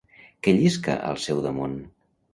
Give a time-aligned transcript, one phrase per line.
[0.47, 1.77] Què llisca al seu damunt?